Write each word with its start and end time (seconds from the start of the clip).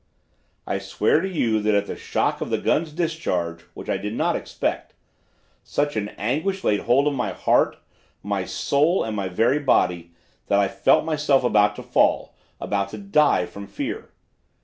"I 0.65 0.79
swear 0.79 1.21
to 1.21 1.29
you 1.29 1.61
that 1.61 1.75
at 1.75 1.85
the 1.85 1.95
shock 1.95 2.41
of 2.41 2.49
the 2.49 2.57
gun's 2.57 2.91
discharge, 2.91 3.61
which 3.75 3.87
I 3.87 3.97
did 3.97 4.15
not 4.15 4.35
expect, 4.35 4.95
such 5.63 5.95
an 5.95 6.09
anguish 6.17 6.63
laid 6.63 6.79
hold 6.79 7.05
of 7.07 7.13
my 7.13 7.33
heart, 7.33 7.77
my 8.23 8.43
soul, 8.45 9.03
and 9.03 9.15
my 9.15 9.27
very 9.29 9.59
body 9.59 10.09
that 10.47 10.57
I 10.59 10.67
felt 10.67 11.05
myself 11.05 11.43
about 11.43 11.75
to 11.75 11.83
fall, 11.83 12.33
about 12.59 12.89
to 12.89 12.97
die 12.97 13.45
from 13.45 13.67
fear. 13.67 14.09